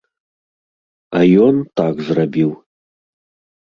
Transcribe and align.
А 1.19 1.23
ён 1.45 1.55
так 1.83 1.95
зрабіў. 2.11 2.51